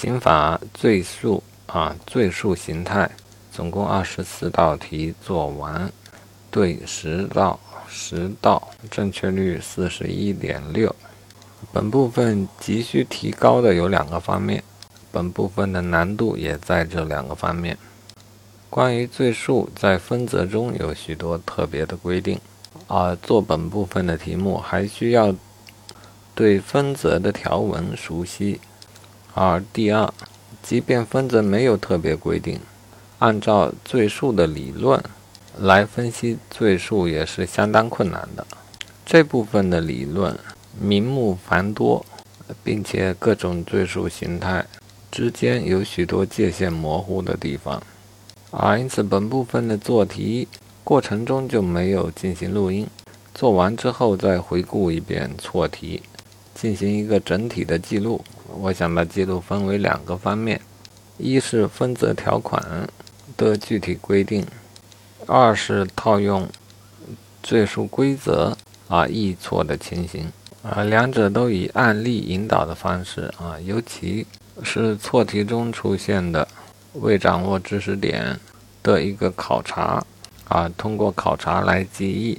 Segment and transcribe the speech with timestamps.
[0.00, 3.10] 刑法罪数啊，罪数形态
[3.52, 5.92] 总共二十四道题做完，
[6.50, 10.96] 对十道，十道正确率四十一点六。
[11.70, 14.64] 本部分急需提高的有两个方面，
[15.12, 17.76] 本部分的难度也在这两个方面。
[18.70, 22.40] 关于罪数，在分则中有许多特别的规定，
[22.86, 25.34] 而做本部分的题目还需要
[26.34, 28.58] 对分则的条文熟悉。
[29.34, 30.12] 而第二，
[30.62, 32.58] 即便分则没有特别规定，
[33.18, 35.02] 按照罪数的理论
[35.58, 38.46] 来分析罪数也是相当困难的。
[39.04, 40.38] 这部分的理论
[40.80, 42.04] 名目繁多，
[42.62, 44.64] 并且各种罪数形态
[45.10, 47.82] 之间有许多界限模糊的地方。
[48.50, 50.48] 啊，因此本部分的做题
[50.82, 52.86] 过程中就没有进行录音，
[53.34, 56.02] 做完之后再回顾一遍错题，
[56.54, 58.24] 进行一个整体的记录。
[58.58, 60.60] 我想把记录分为两个方面：
[61.18, 62.88] 一是分则条款
[63.36, 64.44] 的具体规定；
[65.26, 66.48] 二是套用
[67.42, 68.56] 罪数规则
[68.88, 70.30] 啊易错的情形。
[70.62, 74.26] 啊，两者都以案例引导的方式啊，尤其
[74.62, 76.46] 是错题中出现的。
[76.94, 78.36] 未掌握知识点
[78.82, 80.04] 的一个考察
[80.48, 82.36] 啊，通过考察来记忆。